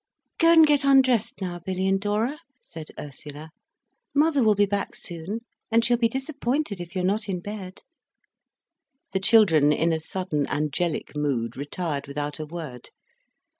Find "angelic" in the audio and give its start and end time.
10.47-11.15